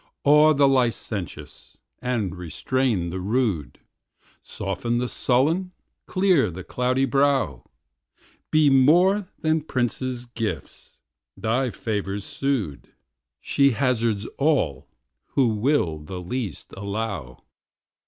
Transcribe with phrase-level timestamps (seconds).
[0.23, 3.79] Awe the licentious, and restrain the rude;
[4.41, 5.73] Soften the sullen,
[6.07, 7.63] clear the cloudy brow:
[8.49, 10.97] Be, more than princes' gifts,
[11.37, 12.91] thy favours sued;
[13.39, 14.87] She hazards all,
[15.35, 17.37] who will the least allow.